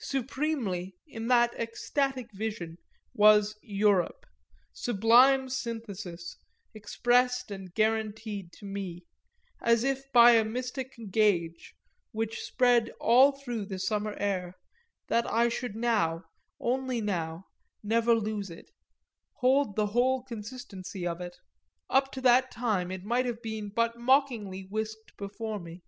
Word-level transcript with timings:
Supremely, 0.00 0.96
in 1.06 1.28
that 1.28 1.54
ecstatic 1.54 2.32
vision, 2.32 2.78
was 3.14 3.54
"Europe," 3.62 4.26
sublime 4.72 5.48
synthesis, 5.48 6.36
expressed 6.74 7.52
and 7.52 7.72
guaranteed 7.72 8.50
to 8.54 8.64
me 8.64 9.04
as 9.60 9.84
if 9.84 10.10
by 10.10 10.32
a 10.32 10.44
mystic 10.44 10.96
gage, 11.12 11.76
which 12.10 12.42
spread 12.42 12.90
all 12.98 13.30
through 13.30 13.66
the 13.66 13.78
summer 13.78 14.16
air, 14.18 14.56
that 15.06 15.32
I 15.32 15.48
should 15.48 15.76
now, 15.76 16.24
only 16.58 17.00
now, 17.00 17.44
never 17.80 18.16
lose 18.16 18.50
it, 18.50 18.72
hold 19.34 19.76
the 19.76 19.86
whole 19.94 20.24
consistency 20.24 21.06
of 21.06 21.20
it: 21.20 21.36
up 21.88 22.10
to 22.14 22.20
that 22.22 22.50
time 22.50 22.90
it 22.90 23.04
might 23.04 23.26
have 23.26 23.40
been 23.40 23.68
but 23.68 23.96
mockingly 23.96 24.62
whisked 24.62 25.16
before 25.16 25.60
me. 25.60 25.82